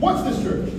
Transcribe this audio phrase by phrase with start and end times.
[0.00, 0.72] Watch this church.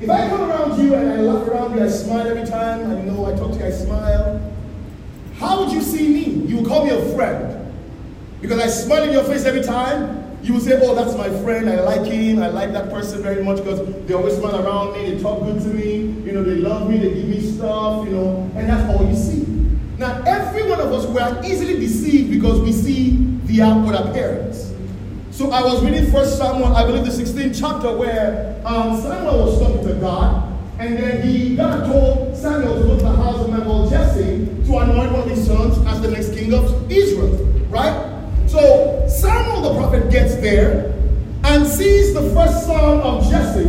[0.00, 3.02] If I come around you and I laugh around you, I smile every time, I
[3.02, 4.52] know I talk to you, I smile.
[5.36, 6.24] How would you see me?
[6.48, 7.72] You would call me a friend.
[8.40, 10.20] Because I smile in your face every time.
[10.42, 11.70] You would say, Oh, that's my friend.
[11.70, 12.42] I like him.
[12.42, 15.14] I like that person very much because they always smile around me.
[15.14, 15.98] They talk good to me.
[16.24, 16.98] You know, they love me.
[16.98, 18.50] They give me stuff, you know.
[18.56, 19.46] And that's all you see.
[19.98, 24.71] Now, every one of us, we are easily deceived because we see the outward appearance.
[25.42, 29.58] So I was reading First Samuel, I believe the 16th chapter, where um, Samuel was
[29.58, 33.50] talking to God, and then he God told Samuel to go to the house of
[33.50, 37.34] man called Jesse to anoint one of his sons as the next king of Israel,
[37.70, 38.22] right?
[38.46, 40.94] So Samuel the prophet gets there
[41.42, 43.66] and sees the first son of Jesse.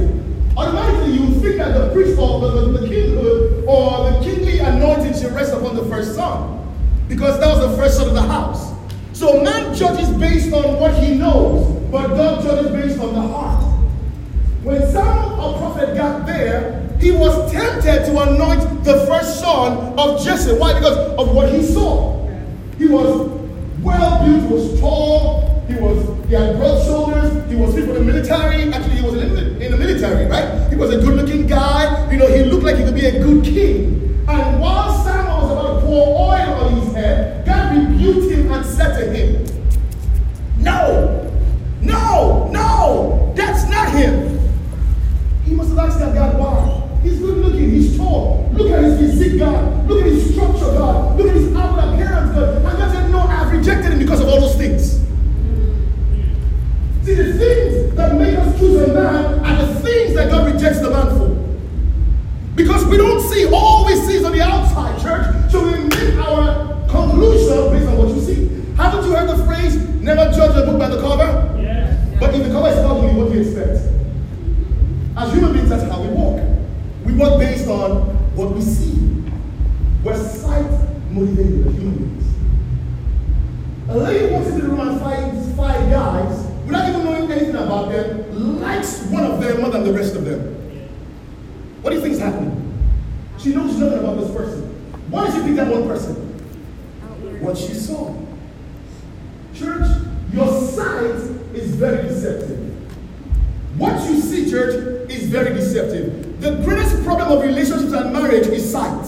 [0.56, 5.20] Automatically, you think that the priest or the, the, the kinghood or the kingly anointing
[5.20, 6.72] should rest upon the first son
[7.08, 8.73] because that was the first son of the house.
[9.14, 13.64] So man judges based on what he knows, but God judges based on the heart.
[14.64, 20.24] When Samuel, a prophet, got there, he was tempted to anoint the first son of
[20.24, 20.54] Jesse.
[20.54, 20.74] Why?
[20.74, 22.28] Because of what he saw.
[22.78, 23.30] He was
[23.82, 27.94] well built, he was tall, he was he had broad shoulders, he was fit for
[27.94, 28.74] the military.
[28.74, 30.68] Actually, he was in the, in the military, right?
[30.72, 32.12] He was a good-looking guy.
[32.12, 34.26] You know, he looked like he could be a good king.
[34.28, 38.66] And while Samuel was about to pour oil on his head, God rebuked him and
[38.66, 39.46] said to him,
[40.58, 41.32] No,
[41.82, 44.40] no, no, that's not him.
[45.44, 47.00] He must have asked that God why.
[47.02, 48.50] He's good looking, he's tall.
[48.54, 49.88] Look at his physique, God.
[49.88, 51.18] Look at his structure, God.
[51.18, 52.56] Look at his outward appearance, God.
[52.56, 55.02] And God said, No, I've rejected him because of all those things.
[57.04, 60.80] See, the things that make us choose a man are the things that God rejects
[60.80, 61.34] the man for.
[62.56, 65.52] Because we don't see all we see is on the outside, church.
[65.52, 66.73] So we make our
[67.14, 68.50] conclusion based on what you see.
[68.76, 71.62] Haven't you heard the phrase, never judge a book by the cover?
[71.62, 72.20] Yes.
[72.20, 73.90] But if the cover is ugly, what do you expect?
[75.16, 76.42] As human beings, that's how we walk.
[77.06, 78.02] We walk based on
[78.36, 78.94] what we see.
[80.04, 80.66] We're sight
[81.12, 82.24] motivated as human beings.
[83.90, 87.92] A lady walks into the room and finds five guys without even knowing anything about
[87.92, 90.56] them, likes one of them more than the rest of them.
[91.82, 92.60] What do you think is happening?
[93.38, 94.62] She knows nothing about this person.
[95.10, 96.16] Why did she pick that one person?
[97.42, 98.16] What she saw.
[99.54, 99.86] Church,
[100.32, 101.04] your sight
[101.54, 102.60] is very deceptive.
[103.78, 106.40] What you see, church, is very deceptive.
[106.40, 109.06] The greatest problem of relationships and marriage is sight.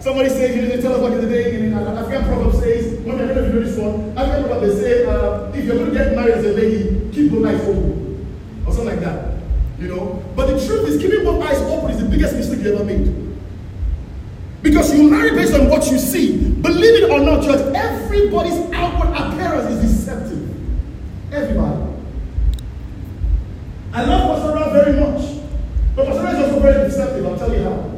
[0.00, 2.54] Somebody says, you know, they tell us back in the day, in an African proverb
[2.62, 5.45] says, when I don't know if you know this one, African proverb they say, uh,
[5.58, 8.62] if you're going to get married as a lady, keep both eyes open.
[8.66, 9.38] Or something like that.
[9.78, 10.22] You know?
[10.34, 13.26] But the truth is, keeping both eyes open is the biggest mistake you ever made.
[14.62, 16.36] Because you marry based on what you see.
[16.38, 20.42] Believe it or not, church, everybody's outward appearance is deceptive.
[21.32, 21.92] Everybody.
[23.92, 25.40] I love Pastor very much.
[25.94, 27.92] But Pastor is also very deceptive, I'll tell you how.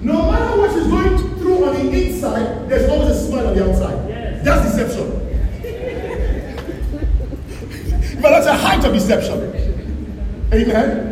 [0.00, 3.68] No matter what she's going through on the inside, there's always a smile on the
[3.68, 4.08] outside.
[4.08, 4.44] Yes.
[4.44, 5.23] That's deception.
[8.44, 9.38] That's a height of deception.
[10.52, 11.10] Amen.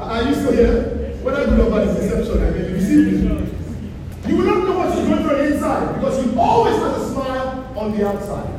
[0.00, 1.16] Are you still here?
[1.22, 2.42] Good or bad is deception.
[2.42, 4.28] I mean, you see.
[4.28, 7.72] You will not know what she's going through inside because you always have a smile
[7.76, 8.50] on the outside.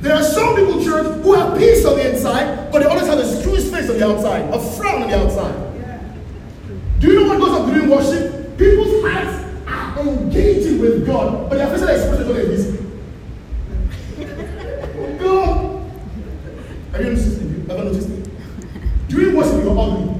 [0.00, 3.18] There are some people, church, who have peace on the inside, but they always have
[3.18, 5.54] a screwish face on the outside, a frown on the outside.
[7.00, 8.58] Do you know what goes on during worship?
[8.58, 12.80] People's hearts are engaging with God, but their facial expression is always this.
[14.96, 15.74] Oh God!
[16.94, 17.70] Have you noticed it?
[17.70, 18.28] Ever noticed it?
[19.08, 20.14] During worship, you're ugly.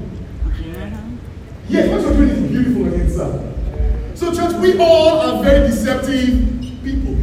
[1.69, 4.17] Yes, what you're doing is beautiful the inside.
[4.17, 7.15] So, church, we all are very deceptive people.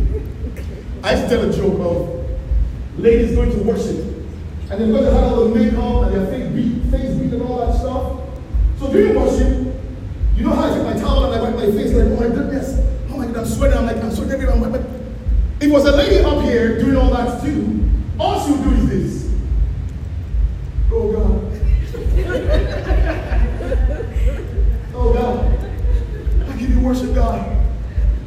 [1.05, 3.99] I used to tell a joke of ladies going to worship,
[4.71, 7.43] and they're going to have all the makeup and their face beat, face beat, and
[7.43, 8.21] all that stuff.
[8.79, 9.77] So during worship,
[10.34, 12.34] you know how I take my towel and I wipe my face, like, oh my
[12.34, 12.81] goodness,
[13.11, 14.49] oh my god, I'm sweating, I'm like, I'm sweating.
[14.49, 14.63] I'm
[15.61, 18.89] it was a lady up here doing all that too, all she would do is
[18.89, 19.22] this.
[20.95, 21.41] Oh God.
[24.95, 26.48] oh God.
[26.48, 27.57] I give you worship, God.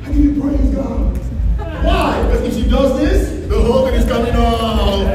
[0.04, 1.18] I give you praise, God.
[1.86, 2.24] Why?
[2.24, 5.06] Because if she does this, the whole thing is coming off.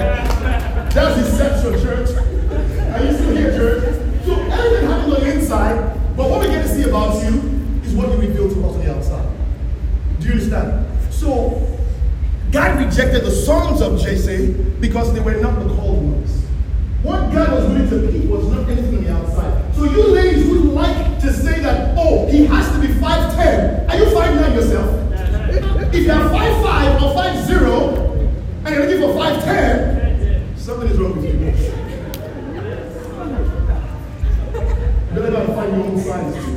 [0.94, 2.10] That's deception, church.
[2.10, 3.84] Are you still here, church?
[4.24, 7.40] So everything happens on the inside, but what we get to see about you
[7.82, 9.28] is what you reveal to us on the outside.
[10.20, 10.86] Do you understand?
[11.12, 11.66] So
[12.52, 16.44] God rejected the sons of Jesse because they were not the called ones.
[17.02, 19.74] What God was willing to keep was not anything on the outside.
[19.74, 23.88] So you ladies would like to say that, oh, he has to be 5'10.
[23.88, 24.96] Are you 5'9 yourself?
[25.94, 29.80] If you are 5'5 or 5'0 and you're looking for 5'10,
[36.10, 36.56] size too.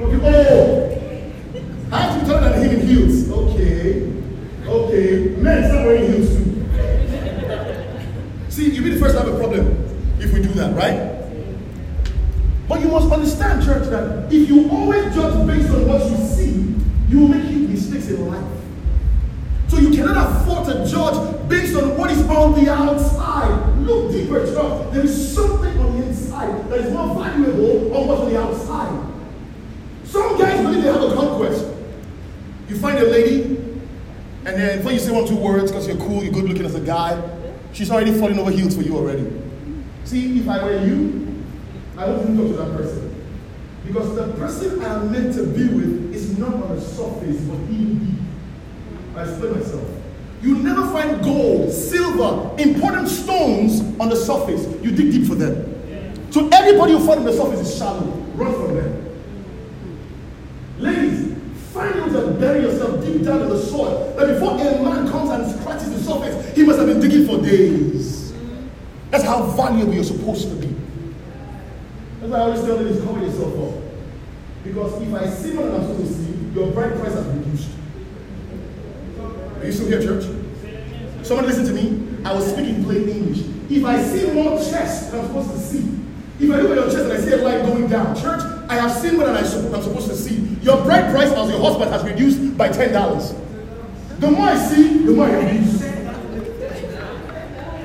[0.00, 0.90] Okay, oh,
[1.92, 3.30] I have to be taller than him in heels.
[3.30, 4.12] Okay,
[4.66, 5.36] okay.
[5.36, 6.44] Men start wearing heels too.
[8.50, 9.64] See, you'll be the first to have a problem
[10.20, 11.12] if we do that, right?
[12.68, 16.74] But you must understand, church, that if you always judge based on what you see,
[17.08, 18.44] you will make mistakes in life.
[19.68, 23.78] So you cannot afford to judge based on what is on the outside.
[23.78, 24.92] Look deeper, church.
[24.92, 29.12] There is something on the inside that is more valuable on what's on the outside.
[30.04, 31.66] Some guys believe they have a conquest.
[32.68, 33.56] You find a lady,
[34.46, 36.74] and then before you say one, two words, because you're cool, you're good looking as
[36.74, 37.20] a guy,
[37.72, 39.30] she's already falling over heels for you already.
[40.04, 41.44] See, if I were you,
[41.96, 43.10] I wouldn't talk to that person.
[43.86, 47.56] Because the person I am meant to be with is not on the surface, but
[47.68, 48.18] in deep.
[49.16, 49.93] I explain myself.
[50.44, 54.66] You never find gold, silver, important stones on the surface.
[54.82, 55.70] You dig deep for them.
[56.30, 58.04] So everybody you find on the surface is shallow.
[58.34, 59.20] Run from them.
[60.78, 61.42] Ladies,
[61.72, 64.14] find out to bury yourself deep down in the soil.
[64.18, 67.40] That before a man comes and scratches the surface, he must have been digging for
[67.40, 68.34] days.
[69.10, 70.76] That's how valuable you're supposed to be.
[72.20, 73.82] That's why I always tell ladies, cover yourself up.
[74.62, 77.70] Because if I see than I'm supposed to see, your bride price has reduced.
[79.60, 80.33] Are you still here, church?
[81.24, 82.06] Someone listen to me.
[82.24, 83.40] I was speaking plain English.
[83.70, 86.00] If I see more chest than I'm supposed to see,
[86.38, 88.74] if I look at your chest and I see a light going down, church, I
[88.74, 90.58] have seen than I'm supposed to see.
[90.62, 94.20] Your bride price as your husband has reduced by $10.
[94.20, 95.82] The more I see, the more I reduce.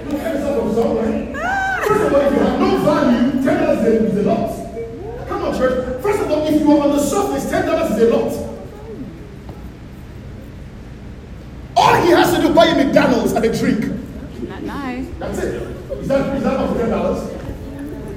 [0.10, 0.76] Look at yourself.
[1.88, 5.28] First of all, if you have no value, $10 is a lot.
[5.28, 6.02] Come on, church.
[6.02, 8.34] First of all, if you are on the surface, $10 is a lot.
[11.78, 13.86] All he has to do buy a McDonald's and a drink.
[14.48, 15.06] Not nice.
[15.20, 15.54] That's it.
[15.54, 17.32] Is that is that not ten dollars?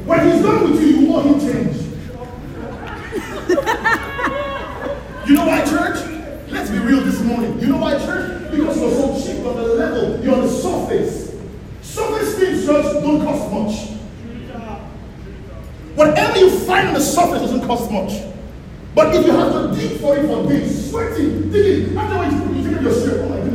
[0.07, 1.77] When he's done with you, you owe him change.
[5.29, 5.99] you know why, church?
[6.51, 7.61] Let's be real this morning.
[7.61, 8.51] You know why, church?
[8.51, 11.35] Because you're so cheap on the level, you're on the surface.
[11.83, 13.91] Surface things, church, don't cost much.
[15.95, 18.13] Whatever you find on the surface doesn't cost much.
[18.95, 22.63] But if you have to dig for it for days, sweating, digging, after you, you
[22.69, 23.52] take up your shirt, oh my goodness, what is this?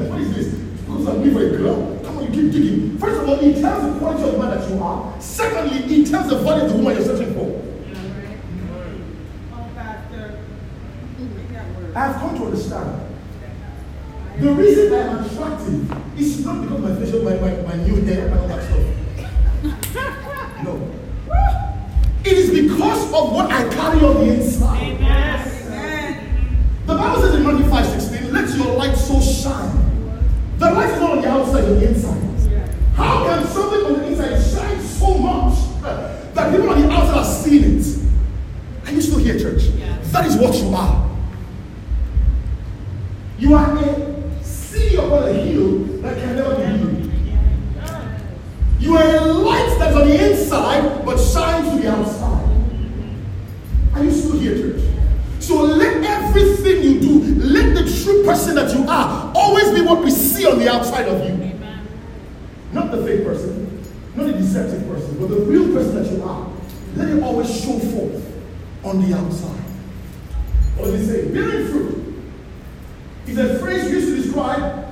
[1.07, 2.00] Because I'm looking for a girl.
[2.04, 2.98] Come on, you keep digging.
[2.98, 5.21] First of all, it tells the quality of the man that you are.
[5.21, 7.63] Secondly, it tells the value of the woman you're searching for.
[11.95, 13.01] I have come to understand.
[14.39, 18.27] The reason I am attractive is not because my facial, my, my, my new hair
[18.27, 18.83] and all that stuff.
[20.63, 20.92] No.
[22.25, 24.83] It is because of what I carry on the inside.
[24.83, 26.57] Amen.
[26.86, 29.96] The Bible says in Matthew 5 16, let your light so shine.
[30.57, 32.24] The light is not on the outside, on the inside.
[32.95, 35.81] How can something on the inside shine so much
[36.33, 37.86] that people on the outside are seeing it?
[38.86, 39.69] Are you still here, church?
[40.12, 41.07] That is what you are.
[43.38, 47.12] You are a city upon a hill that can never be hidden.
[48.80, 52.50] You are a light that's on the inside but shines to the outside.
[53.94, 54.81] Are you still here, church?
[55.39, 60.03] So let everything you do, let the true person that you are always be what
[60.03, 61.33] we see on the outside of you.
[61.33, 61.88] Amen.
[62.71, 63.83] Not the fake person,
[64.15, 66.51] not the deceptive person, but the real person that you are.
[66.95, 68.24] Let it always show forth
[68.83, 69.63] on the outside.
[70.75, 71.31] What does he say?
[71.31, 72.24] Bearing fruit
[73.27, 74.86] is a phrase used to describe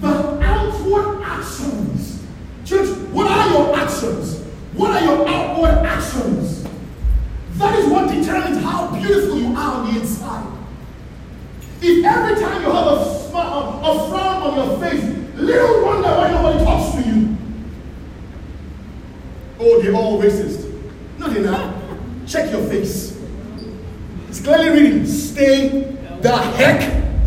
[0.00, 2.02] the outward actions
[2.64, 4.40] Church, what are your actions?
[4.74, 6.64] What are your outward actions?
[7.54, 10.46] That is what determines how beautiful you are on the inside.
[11.80, 16.30] If every time you have a, smile, a frown on your face, little wonder why
[16.30, 17.36] nobody talks to you.
[19.58, 20.72] Oh, they're all racist.
[21.18, 21.74] No, they're not.
[22.32, 23.14] Check your face.
[24.30, 25.82] It's clearly reading, stay
[26.22, 26.80] the heck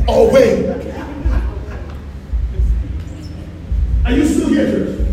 [0.07, 0.67] away.
[4.03, 5.07] Are you still here, church?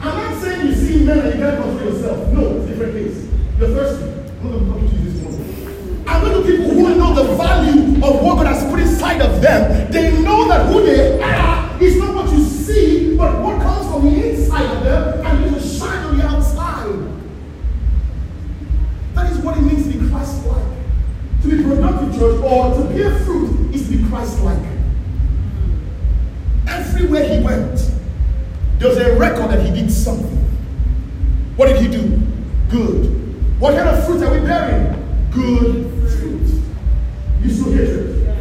[0.00, 2.32] I'm not saying you see men and you can't control yourself.
[2.32, 3.28] No, it's different case.
[3.58, 4.04] You're thirsty.
[4.40, 6.04] I'm not going to talk to you this morning.
[6.08, 9.42] I'm going to people who know the value of what God has put inside of
[9.42, 9.92] them.
[9.92, 14.06] They know that who they are is not what you see, but what comes from
[14.06, 17.10] the inside of them and it will shine on the outside.
[19.14, 20.66] That is what it means to be Christ-like.
[21.42, 24.58] To be productive, church, or to bear fruit is to be Christ-like.
[26.66, 27.90] Everywhere he went,
[28.78, 30.38] there's a record that he did something.
[31.56, 32.20] What did he do?
[32.68, 33.60] Good.
[33.60, 35.30] What kind of fruit are we bearing?
[35.30, 36.62] Good fruit.
[37.42, 38.36] You still hear church?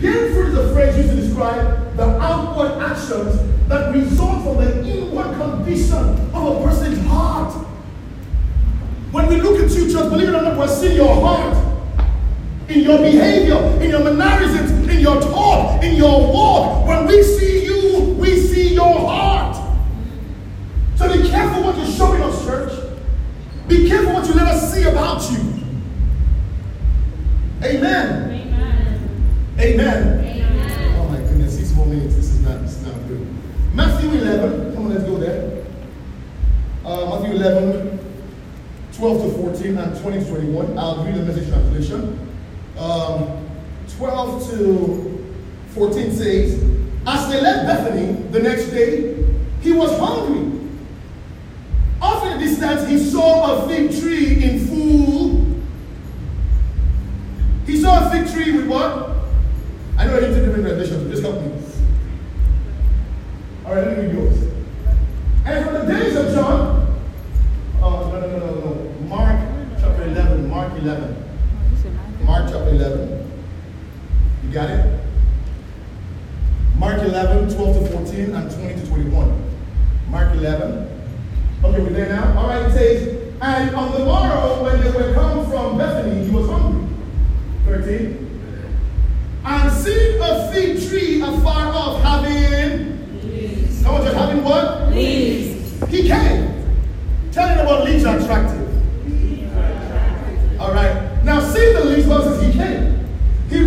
[0.00, 4.86] Bearing fruit is a phrase used to describe the outward actions that result from the
[4.86, 5.98] inward condition
[6.34, 7.52] of a person's heart.
[9.10, 11.63] When we we look at you, church, believe it or not, we're seeing your heart
[12.68, 16.86] in your behavior, in your mannerisms, in your talk, in your walk.
[16.86, 19.56] When we see you, we see your heart.
[20.96, 22.72] So be careful what you're showing us, church.
[23.68, 25.38] Be careful what you let us see about you.
[27.62, 28.30] Amen.
[28.30, 29.58] Amen.
[29.58, 30.18] Amen.
[30.24, 30.96] Amen.
[30.98, 32.14] Oh my goodness, six more minutes.
[32.14, 33.26] This is not this is not good.
[33.74, 34.74] Matthew 11.
[34.74, 35.64] Come on, let's go there.
[36.84, 37.98] Uh, Matthew 11,
[38.92, 40.78] 12 to 14 and 20 to 21.
[40.78, 42.33] I'll read the message translation.
[42.78, 43.48] Um,
[43.96, 45.34] 12 to
[45.68, 46.62] 14 says,
[47.06, 49.24] As they left Bethany the next day,
[49.60, 50.50] he was hungry.
[52.00, 55.44] Off in the distance, he saw a fig tree in full.
[57.66, 59.10] He saw a fig tree with what?
[59.96, 61.52] I know I to different translations, just help me.
[63.64, 64.38] All right, let me read yours.
[65.46, 67.00] And from the days of John,
[67.80, 69.06] oh, no, no, no, no.
[69.08, 69.40] Mark
[69.80, 71.13] chapter 11, Mark 11.
[72.74, 73.30] Mark chapter 11.
[74.44, 75.00] You got it?
[76.76, 79.50] Mark 11, 12 to 14, and 20 to 21.
[80.08, 80.88] Mark 11.
[81.64, 82.38] Okay, we're there now.
[82.38, 86.30] All right, it says, And on the morrow, when they were come from Bethany, he
[86.30, 86.88] was hungry.
[87.66, 88.40] 13.
[89.44, 93.82] And seeing a fig tree afar off having leaves.
[93.82, 94.88] Come on, just having what?
[94.88, 95.84] Leaves.
[95.88, 96.74] He came.
[97.30, 98.73] Tell him about leaves are attractive.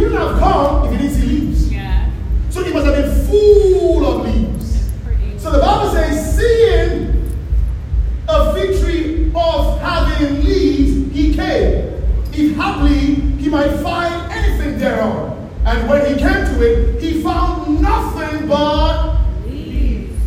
[0.10, 1.72] Wouldn't have come if he didn't see leaves.
[1.72, 2.12] Yeah.
[2.50, 4.90] So he must have been full of leaves.
[5.38, 7.38] So the Bible says, seeing
[8.28, 11.94] a fig tree of having leaves, he came.
[12.34, 15.50] If haply he might find anything thereon.
[15.66, 20.22] And when he came to it, he found nothing but Leaves.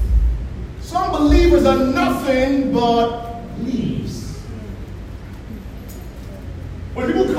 [0.81, 4.39] some believers are nothing but leaves.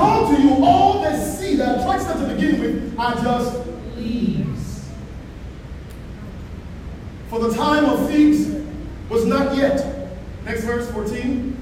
[0.02, 3.56] Come to you, all they see that attracts them to begin with are just
[3.94, 4.88] leaves.
[7.28, 8.48] For the time of figs
[9.08, 10.10] was not yet.
[10.44, 11.56] Next verse 14.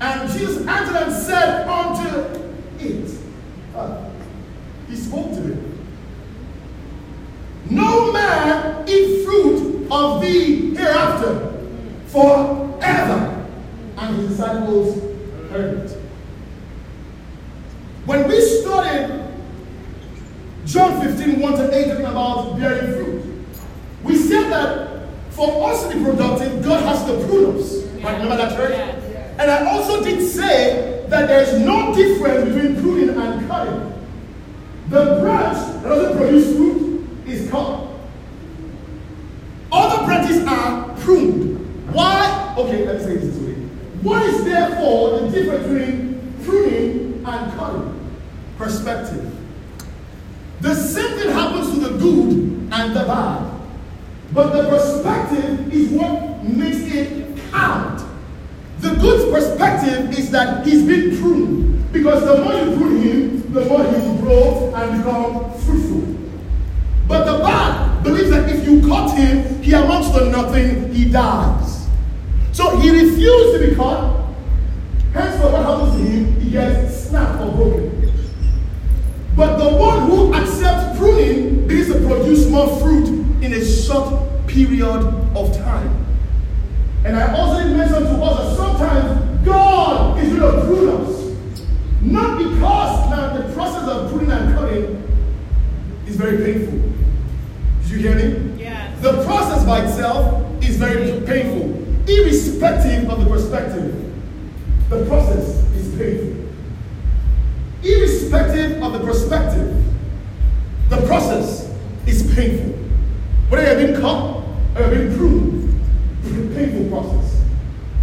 [0.00, 2.18] And Jesus answered and said unto
[2.80, 3.18] it,
[3.76, 4.08] uh,
[4.88, 5.58] He spoke to it.
[7.68, 11.62] No man eat fruit of thee hereafter
[12.06, 13.46] forever.
[13.98, 14.94] And his disciples
[15.50, 16.03] heard it.
[18.06, 19.22] When we studied
[20.66, 23.24] John 15, 1 to 8, talking about bearing fruit,
[24.02, 27.82] we said that for us to be productive, God has to prune us.
[28.02, 28.20] Right?
[28.20, 28.72] Remember that church?
[28.72, 29.38] Yes.
[29.38, 33.92] And I also did say that there is no difference between pruning and cutting.
[34.90, 37.88] The branch that doesn't produce fruit is cut.
[39.72, 41.92] Other branches are pruned.
[41.92, 42.54] Why?
[42.58, 43.54] Okay, let me say this way.
[44.02, 46.03] What is therefore the difference between
[47.56, 48.10] cutting?
[48.56, 49.32] Perspective.
[50.60, 53.50] The same thing happens to the good and the bad.
[54.32, 58.02] But the perspective is what makes it count.
[58.80, 61.92] The good perspective is that he's been pruned.
[61.92, 66.02] Because the more you prune him, the more he will grow and become fruitful.
[67.06, 71.86] But the bad believes that if you cut him, he amounts to nothing, he dies.
[72.52, 74.23] So he refused to be cut.
[75.14, 76.40] Hence, what happens to him?
[76.40, 78.12] He gets snapped or broken.
[79.36, 83.08] But the one who accepts pruning begins to produce more fruit
[83.40, 85.04] in a short period
[85.36, 86.04] of time.
[87.04, 91.36] And I also did mention to us that sometimes God is going to prune us.
[92.00, 95.02] Not because now the process of pruning and cutting
[96.08, 96.78] is very painful.
[97.82, 98.62] Did you hear me?
[98.62, 99.00] Yes.
[99.00, 101.72] The process by itself is very painful,
[102.08, 103.93] irrespective of the perspective.
[104.94, 106.54] The process is painful.
[107.82, 109.82] Irrespective of the perspective,
[110.88, 111.68] the process
[112.06, 112.78] is painful.
[113.48, 114.44] Whether you've been cut
[114.76, 115.84] or you've been pruned,
[116.22, 117.42] it's a painful process.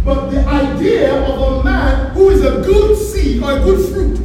[0.04, 4.18] But the idea of a man who is a good seed or a good fruit,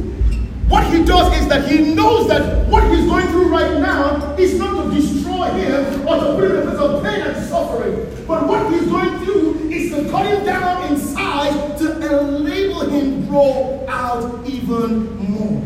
[0.68, 4.58] what he does is that he knows that what he's going through right now is
[4.58, 8.24] not to destroy him or to put him in a place of pain and suffering.
[8.26, 12.44] But what he's going through is to cut him down in size to him
[13.28, 15.62] grow out even more.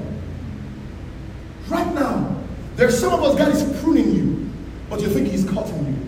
[1.68, 2.36] Right now,
[2.76, 4.50] there's some of us, God is pruning you,
[4.90, 6.02] but you think he's cutting you.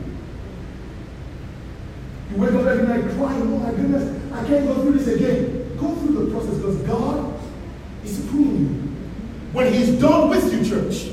[2.31, 5.77] You wake up every night crying, oh my goodness, I can't go through this again.
[5.79, 7.41] Go through the process because God
[8.05, 8.85] is pruning you.
[9.53, 11.13] When He's done with you, church,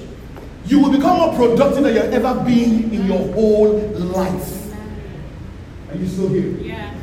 [0.66, 4.74] you will become more productive than you've ever been in your whole life.
[5.90, 6.48] Are you still here?
[6.58, 7.01] Yeah.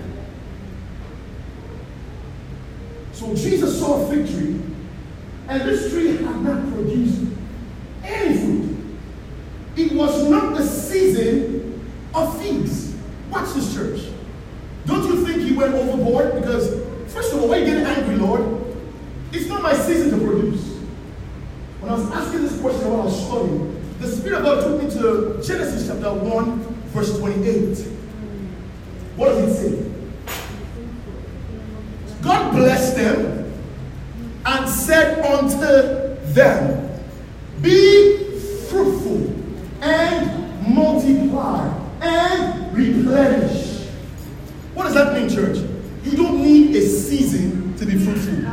[3.35, 4.61] Jesus saw a fig tree,
[5.49, 7.23] and this tree had not produced
[8.02, 8.76] any fruit.
[9.76, 12.94] It was not the season of figs.
[13.30, 14.00] Watch this, church.
[14.87, 16.35] Don't you think he went overboard?
[16.35, 16.82] Because,
[17.12, 18.64] first of all, why are you getting angry, Lord?
[19.32, 20.64] It's not my season to produce.
[21.80, 24.82] When I was asking this question while I was studying, the Spirit of God took
[24.82, 26.58] me to Genesis chapter 1,
[26.88, 27.78] verse 28.
[29.16, 29.88] What does it say?
[32.58, 33.52] Blessed them
[34.44, 35.56] and said unto
[36.32, 36.90] them,
[37.60, 38.38] Be
[38.68, 39.32] fruitful
[39.80, 43.86] and multiply and replenish.
[44.74, 45.58] What does that mean, church?
[46.02, 48.44] You don't need a season to be fruitful.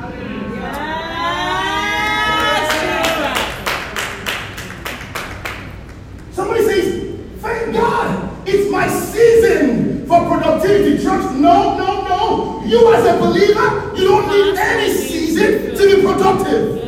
[6.31, 11.01] Somebody says, Thank God, it's my season for productivity.
[11.01, 12.63] Church, no, no, no.
[12.65, 16.83] You as a believer, you don't need any season to be productive.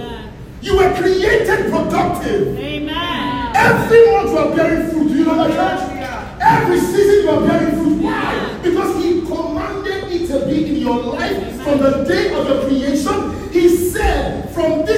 [0.61, 2.57] You were created productive.
[2.57, 3.55] Amen.
[3.55, 5.07] Every month you are bearing fruit.
[5.07, 5.51] Do you know that,
[5.89, 6.39] church?
[6.41, 8.01] Every season you are bearing fruit.
[8.03, 8.59] Why?
[8.63, 13.51] Because He commanded it to be in your life from the day of your creation.
[13.51, 14.96] He said, From this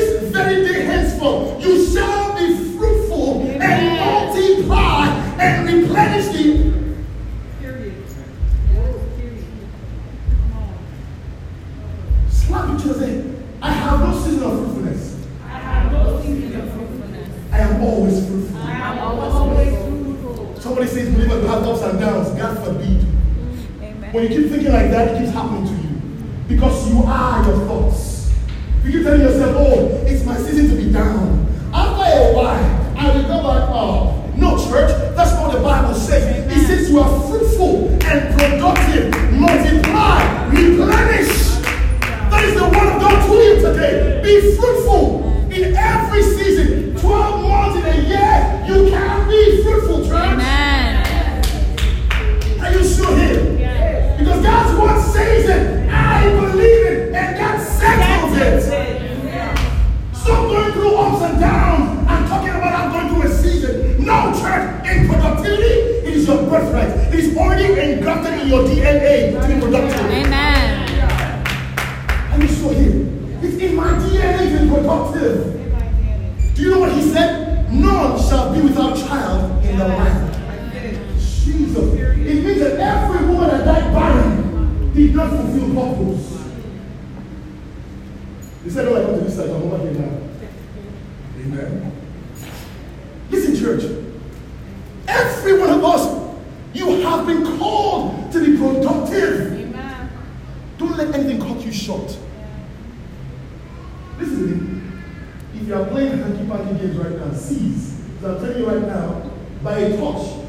[108.21, 109.31] So I'm telling you right now,
[109.63, 110.43] by a touch,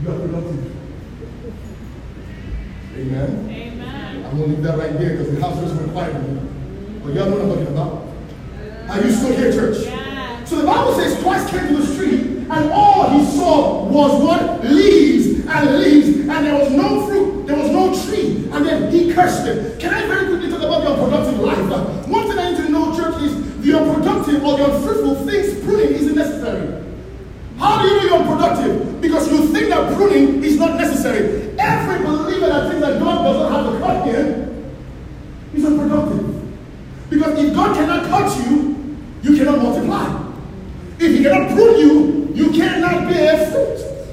[0.00, 0.76] you are productive.
[2.94, 3.50] Amen.
[3.50, 4.24] Amen.
[4.26, 6.40] I'm going to leave that right there because the house doesn't require me.
[7.02, 8.90] But y'all know what I'm talking about.
[8.90, 9.86] Are you still here, church?
[9.86, 10.48] Yes.
[10.48, 14.64] So the Bible says Christ came to the street and all he saw was what?
[14.70, 16.28] Leaves and leaves.
[16.28, 17.46] And there was no fruit.
[17.48, 18.48] There was no tree.
[18.52, 19.80] And then he cursed it.
[19.80, 22.06] Can I very quickly talk about the unproductive life?
[22.06, 25.90] One thing I need to know, church, is the unproductive or the unfruitful things pruning
[25.92, 26.09] necessary.
[27.60, 29.00] How do you know you're unproductive?
[29.00, 31.54] Because you think that pruning is not necessary.
[31.58, 34.50] Every believer that thinks that God doesn't have to cut him
[35.54, 36.30] is unproductive.
[37.10, 40.32] Because if God cannot cut you, you cannot multiply.
[40.98, 44.06] If He cannot prune you, you cannot bear fruit.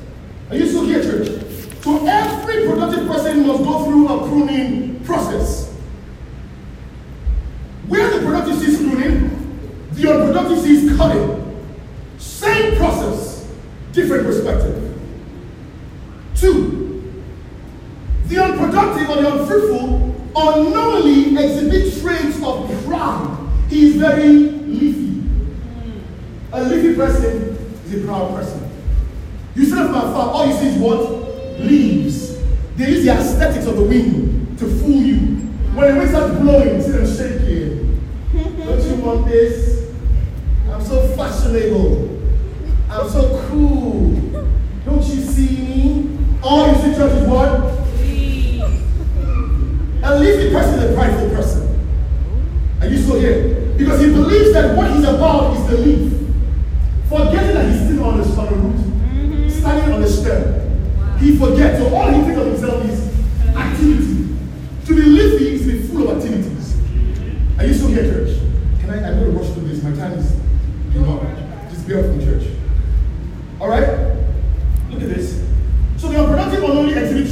[0.49, 1.43] Are you still here, church?
[1.81, 5.73] So every productive person must go through a pruning process.
[7.88, 11.43] Where the productive sees pruning, the unproductive sees cutting.
[12.17, 13.47] Same process,
[13.91, 14.99] different perspective.
[16.36, 17.13] Two,
[18.25, 20.07] the unproductive or the unfruitful
[20.38, 23.38] unknowingly exhibit traits of pride.
[23.69, 25.23] He is very leafy.
[26.53, 28.69] A leafy person is a proud person.
[29.55, 31.60] You see that from afar, all you see is what?
[31.60, 32.38] Leaves.
[32.75, 35.17] They use the aesthetics of the wind to fool you.
[35.73, 38.57] When the wind starts blowing, see them shaking.
[38.63, 39.91] Don't you want this?
[40.69, 42.21] I'm so fashionable.
[42.89, 44.12] I'm so cool.
[44.86, 46.17] Don't you see me?
[46.43, 47.77] All you see, church, is what?
[50.03, 51.67] A leafy person is a prideful person.
[52.79, 53.73] Are you still here?
[53.77, 56.13] Because he believes that what he's about is the leaf.
[57.09, 61.17] Forgetting that he's still on the, on the root, standing on the stem.
[61.17, 61.66] He forgets.
[61.77, 64.35] So all he thinks of himself is activity.
[64.85, 66.57] To be leafy is to be full of activities.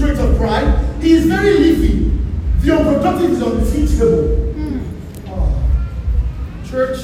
[0.06, 1.02] trait of pride.
[1.02, 2.12] He is very leafy.
[2.60, 4.54] The unproductive is unteachable.
[5.28, 5.64] Oh.
[6.70, 6.98] Church,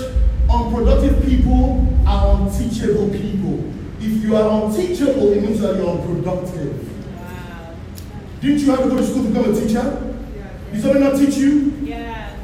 [0.49, 3.71] unproductive people are unteachable people.
[3.99, 6.89] If you are unteachable, it means that you're unproductive.
[7.17, 7.73] Wow.
[8.41, 10.15] Didn't you have to go to school to become a teacher?
[10.71, 11.77] Did somebody not teach you?
[11.83, 12.35] Yes.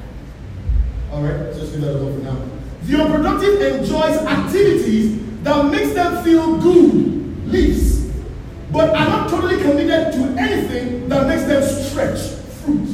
[1.12, 2.38] All right, just leave that alone for now.
[2.84, 8.12] The unproductive enjoys activities that makes them feel good, leaves,
[8.72, 12.20] but are not totally committed to anything that makes them stretch,
[12.62, 12.88] fruit.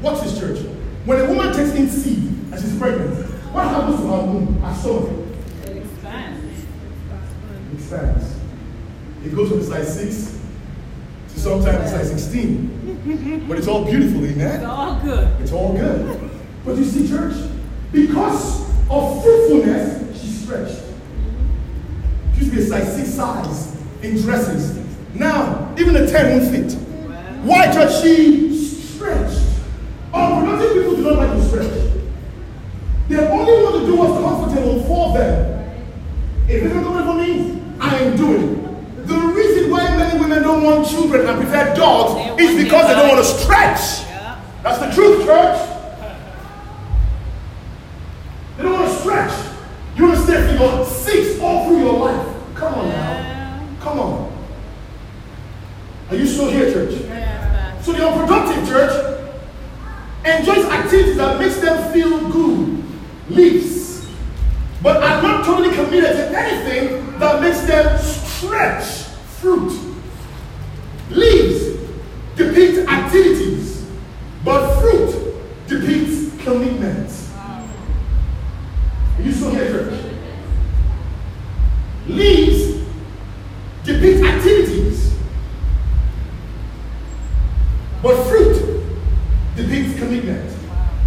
[0.00, 0.60] Watch this, church.
[1.04, 3.16] When a woman takes in seed and she's pregnant,
[3.52, 5.10] what happens to her womb, her stomach?
[5.64, 6.64] It expands.
[7.70, 8.36] It expands.
[9.26, 10.37] It goes from size 6
[11.38, 13.44] sometimes size 16.
[13.48, 15.40] But it's all beautiful, It's all good.
[15.40, 16.30] It's all good.
[16.64, 17.34] But you see, church,
[17.92, 20.82] because of fruitfulness, she stretched.
[22.34, 24.78] She used to be a size 6 size in dresses.
[25.14, 26.72] Now, even a 10 won't fit.
[27.44, 28.02] Why, church?
[28.02, 29.40] She stretched.
[30.12, 31.92] Oh, Unproductive people do not like to stretch.
[33.08, 35.70] They only want to do what's comfortable for them.
[36.48, 39.06] If it's not comfortable for me, I am doing it.
[39.06, 43.08] The reason why many women don't want children and prefer dogs is because they don't
[43.08, 44.06] want to stretch.
[44.08, 44.40] Yeah.
[44.62, 45.68] That's the truth, church.
[48.56, 49.56] They don't want to stretch.
[49.96, 52.36] You want to stay for your six all through your life.
[52.54, 53.68] Come on now.
[53.80, 54.32] Come on.
[56.10, 56.92] Are you still here, church?
[57.84, 59.24] So the unproductive church
[60.24, 62.84] enjoys activities that makes them feel good,
[63.30, 64.06] leaves,
[64.82, 68.84] but are not totally committed to anything that makes them stretch
[69.40, 69.88] fruit.
[71.10, 71.68] Leaves
[73.08, 73.86] depict activities,
[74.44, 75.34] but fruit
[75.66, 77.10] depicts commitment.
[77.36, 80.04] Are you still here, church?
[82.06, 82.86] Leaves
[83.84, 85.14] depict activities,
[88.02, 88.82] but fruit
[89.56, 90.54] depicts commitment.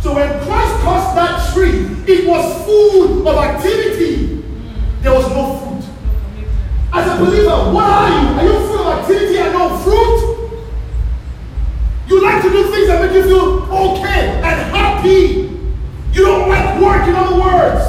[0.01, 4.43] So when Christ cursed that tree, it was full of activity.
[5.01, 5.83] There was no fruit.
[6.93, 8.27] As a believer, what are you?
[8.39, 10.31] Are you full of activity and no fruit?
[12.07, 15.49] You like to do things that make you feel okay and happy.
[16.11, 17.85] You don't like work, in other words.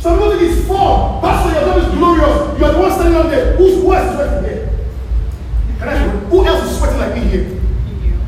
[0.00, 1.20] Some people think it's fun.
[1.20, 2.58] Pastor, your job is glorious.
[2.58, 3.56] You are the one standing up there.
[3.56, 4.70] Who's who else is sweating here?
[5.78, 7.48] Can I who else is sweating like me here?
[8.02, 8.18] You.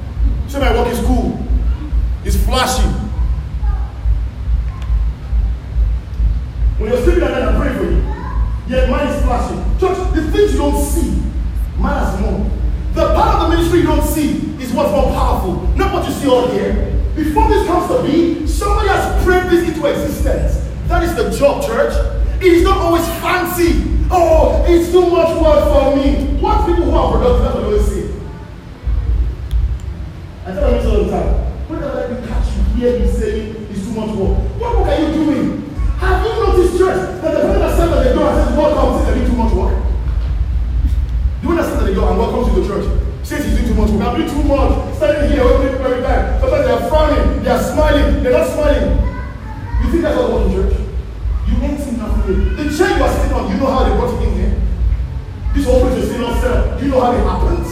[0.49, 1.39] Say my work is cool.
[2.25, 2.87] It's flashy.
[6.79, 8.05] When you're sleeping at night, I pray for you.
[8.69, 9.57] Yet mine is flashing.
[9.79, 11.23] Church, the things you don't see
[11.79, 12.51] matters more.
[12.93, 16.13] The part of the ministry you don't see is what's more powerful, not what you
[16.13, 16.93] see all here.
[17.15, 20.69] Before this comes to be, somebody has prayed this into existence.
[20.89, 21.95] That is the job, church.
[22.43, 23.96] It is not always fancy.
[24.09, 26.39] Oh, it's too much work for me.
[26.39, 28.15] What people who are productive, what I always say.
[30.47, 31.35] I tell them all the time.
[31.67, 34.39] Whenever let me catch you hear me saying it's too much work.
[34.63, 35.75] What work are you doing?
[35.99, 38.95] Have you noticed, church, that the person that stands at the door and says, Welcome,
[38.95, 39.75] says they're doing too much work?
[41.43, 42.87] The one that stands at the door and welcomes you to the church
[43.27, 44.07] says he's doing too much work.
[44.07, 44.95] I'm doing too much.
[45.03, 46.39] Standing here, waiting every time.
[46.39, 48.87] Sometimes they're frowning, they're smiling, they're not smiling.
[49.83, 50.79] You think that's all work in church?
[51.51, 52.55] You ain't seen nothing here.
[52.55, 52.95] The chair
[53.57, 54.63] you you know how they it in here?
[55.55, 56.79] This whole place is still sale.
[56.79, 57.69] Do you know how it happens?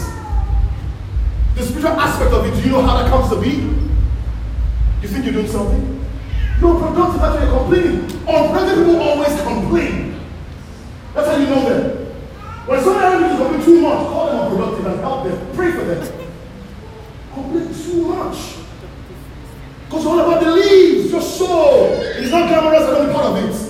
[1.56, 3.68] The spiritual aspect of it, do you know how that comes to be?
[5.02, 6.04] You think you're doing something?
[6.58, 8.00] You're productive, that's why you're complaining.
[8.26, 10.20] Unproductive people always complain.
[11.12, 12.06] That's how you know them.
[12.66, 15.54] When somebody else is complain too much, call them unproductive and help them.
[15.54, 16.30] Pray for them.
[17.34, 18.56] Complain too much.
[19.84, 21.92] Because all about the leaves, your soul.
[22.00, 23.63] It's not glamorous and only part of it.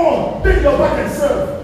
[0.00, 1.56] On, your back and serve.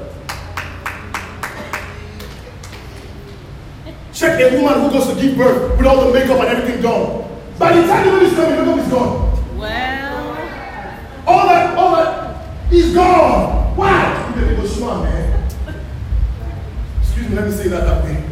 [4.13, 7.25] Check a woman who goes to give birth with all the makeup and everything done.
[7.59, 9.59] By the time the baby's coming, the is gone.
[9.59, 10.37] Well,
[11.27, 13.77] All that, all that is gone.
[13.77, 14.35] Why?
[14.37, 15.49] You baby go smart, man.
[17.03, 18.23] Excuse me, let me say that that way.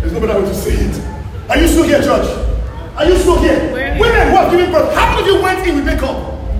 [0.00, 1.50] There's no better way to say it.
[1.50, 2.28] Are you still here, church?
[2.96, 3.72] Are you still here?
[3.72, 4.00] We're here.
[4.00, 6.16] Women who are giving birth, how many of you went in with makeup?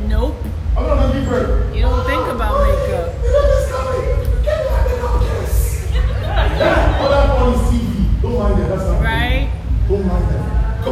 [0.07, 0.35] nope.
[0.77, 1.75] I'm not gonna give birth.
[1.75, 2.66] You don't think about makeup.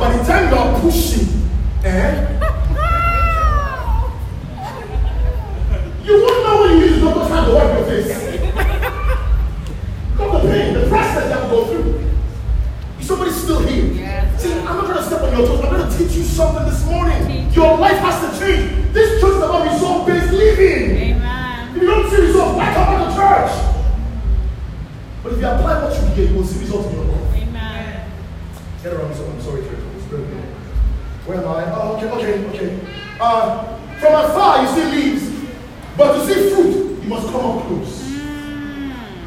[0.04, 1.48] By the time you're pushing,
[1.82, 2.28] eh?
[6.04, 8.12] You won't know when you use the doctor's hand to wipe your face.
[10.12, 12.10] Because the pain, the process that will go through.
[13.00, 13.94] Is somebody still here?
[13.94, 14.42] Yes.
[14.42, 15.60] See, I'm not trying to step on your toes.
[15.64, 17.50] I'm trying to teach you something this morning.
[17.52, 18.92] Your life has to change.
[18.92, 20.96] This church is about result-based living.
[20.98, 21.76] Amen.
[21.76, 23.52] If you don't see results, why come back to church?
[25.22, 27.36] But if you apply what you hear, you will see results in your life.
[27.36, 28.10] Amen.
[28.82, 29.93] Get around, so I'm sorry, church.
[30.22, 31.64] Where am I?
[31.74, 32.80] Oh, okay, okay, okay.
[33.20, 35.50] Uh, from afar, you see leaves,
[35.96, 38.02] but to see fruit, you must come up close.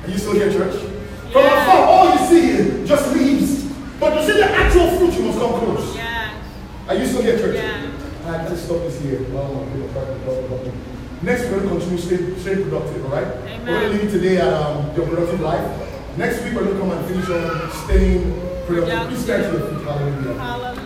[0.05, 0.75] Are you still here, church?
[1.31, 1.61] From Yeah.
[1.63, 3.63] afar, all you see is just leaves,
[3.99, 5.95] but to see the actual fruit, you must come close.
[5.95, 6.29] Yeah.
[6.87, 7.55] Are you still here, church?
[7.55, 7.87] Yeah.
[8.27, 9.25] I can't stop this here.
[9.33, 9.65] Oh.
[11.23, 13.25] Next, we're going to continue staying, staying productive, all right?
[13.27, 13.65] Amen.
[13.65, 15.65] We're going to leave today at um, your productive life.
[16.17, 18.33] Next week, we're going to come and finish on staying
[18.67, 18.87] productive.
[18.89, 19.07] Yeah.
[19.07, 19.83] Please stand to your feet.
[19.87, 20.39] Hallelujah.
[20.39, 20.76] Hallelujah.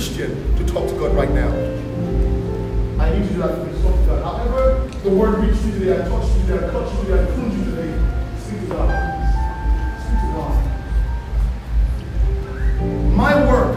[0.00, 1.48] Christian, to talk to God right now.
[3.02, 3.69] I need you to do that
[5.72, 7.92] today, I touched you today, I touched you today, I pruned you today.
[8.38, 8.88] Speak to God.
[10.04, 10.54] Speak to God.
[13.14, 13.72] My work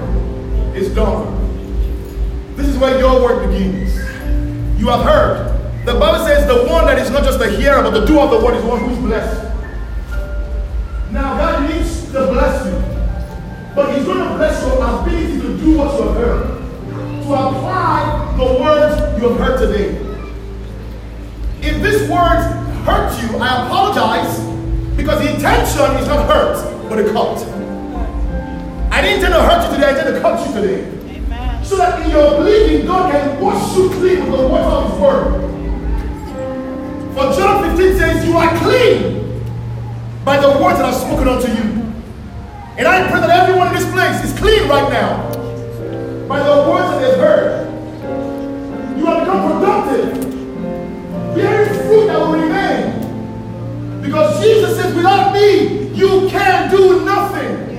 [0.75, 2.55] is done.
[2.55, 3.93] This is where your work begins.
[4.79, 5.51] You have heard.
[5.85, 8.31] The Bible says the one that is not just a hearer, but the doer of
[8.31, 9.43] the word is one who is blessed.
[11.11, 15.77] Now, God needs to bless you, but He's going to bless your ability to do
[15.77, 16.47] what you have heard,
[17.23, 20.02] to apply the words you have heard today.
[22.03, 22.43] These words
[22.83, 24.37] hurt you, I apologize
[24.97, 27.47] because the intention is not hurt, but a cut.
[28.91, 30.83] I didn't intend to hurt you today, I intend to cut you today.
[31.15, 31.63] Amen.
[31.63, 34.99] So that in your believing, God can wash you clean with the water of His
[34.99, 35.31] Word.
[37.13, 39.41] For John 15 says, You are clean
[40.25, 41.93] by the words that I've spoken unto you.
[42.77, 45.31] And I pray that everyone in this place is clean right now
[46.27, 47.62] by the words that they've heard.
[54.43, 57.77] Jesus says, Without me, you can do nothing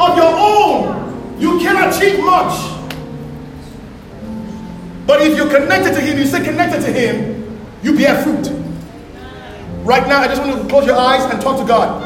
[0.00, 2.72] of your own, you can achieve much.
[5.06, 8.50] But if you're connected to Him, you stay connected to Him, you bear fruit.
[9.84, 12.02] Right now, I just want to close your eyes and talk to God.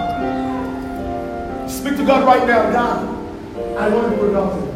[1.70, 2.70] Speak to God right now.
[2.72, 4.68] God, I want to be productive.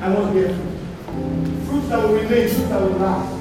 [0.00, 1.66] I want to bear fruit.
[1.66, 3.33] Fruits that will remain, fruits that will last.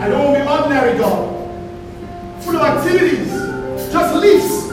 [0.00, 2.42] I don't want to be ordinary, God.
[2.44, 3.28] Full of activities,
[3.92, 4.68] just leaves.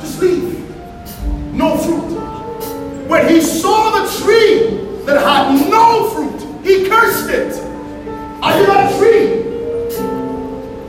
[0.00, 1.52] Just leave.
[1.52, 3.08] No fruit.
[3.08, 7.60] When he saw the tree that had no fruit, he cursed it.
[8.40, 9.42] Are you that tree?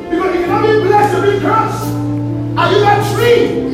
[0.10, 1.86] Because you cannot be blessed to be cursed.
[2.58, 3.67] Are you that tree?